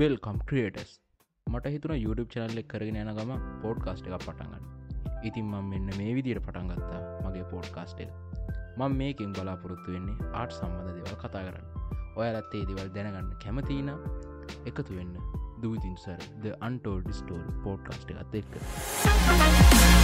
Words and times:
Welcome 0.00 0.36
creators 0.50 0.92
මට 1.46 1.72
හිතුන 1.76 1.96
YouTube 2.04 2.30
චනල්ලෙක් 2.34 2.68
කරගෙන 2.74 3.00
යන 3.00 3.16
ගම 3.18 3.32
පෝඩ්කාස්ට් 3.64 4.06
එකක් 4.08 4.22
පටන්ගන්න 4.26 4.80
ඉතින් 5.22 5.44
මං 5.44 5.66
මෙන්න 5.70 5.90
මේ 5.98 6.12
විදියට 6.16 6.40
පටන්ගත්තා 6.46 7.00
මගේ 7.24 7.44
පෝඩ්කාස්ට් 7.50 8.00
එක. 8.04 8.12
මං 8.78 8.96
මේකින් 9.00 9.34
බලාපොරොත්තු 9.36 9.92
වෙන්නේ 9.94 10.30
ආට් 10.32 10.56
සම්බඳ 10.56 10.96
දෙවල් 10.96 11.18
කතා 11.24 11.42
කරන්න. 11.46 11.66
ඔයාලත්තේ 12.16 12.64
දෙවල් 12.70 12.88
දැනගන්න 12.96 13.30
කැමතින 13.44 13.90
එකතු 14.72 14.96
වෙන්න. 14.96 15.14
දූතින්සර 15.62 16.20
ද 16.42 16.56
අන්ටෝල් 16.68 17.02
ඩිස්ටෝල් 17.04 17.44
පෝඩ්කාස්ට් 17.64 18.16
එකත් 18.16 18.38
එක්ක. 18.40 19.99